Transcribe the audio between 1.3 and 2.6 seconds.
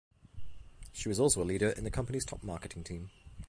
a leader in the company's top